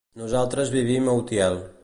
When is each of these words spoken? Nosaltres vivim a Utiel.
Nosaltres 0.21 0.73
vivim 0.77 1.13
a 1.13 1.17
Utiel. 1.21 1.65